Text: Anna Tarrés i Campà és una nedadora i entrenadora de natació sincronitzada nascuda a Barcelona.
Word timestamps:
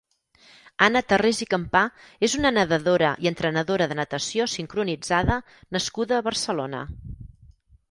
Anna 0.85 1.01
Tarrés 1.11 1.41
i 1.45 1.47
Campà 1.51 1.81
és 2.29 2.33
una 2.39 2.51
nedadora 2.55 3.11
i 3.27 3.31
entrenadora 3.33 3.89
de 3.93 3.99
natació 4.01 4.49
sincronitzada 4.55 5.39
nascuda 5.79 6.19
a 6.21 6.27
Barcelona. 6.33 6.85